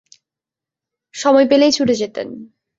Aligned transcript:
সময় 1.15 1.45
পেলেই 1.49 1.71
ছুটে 1.71 1.95
যেতেন। 1.95 2.27